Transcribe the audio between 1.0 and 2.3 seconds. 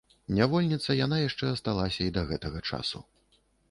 яна яшчэ асталася і да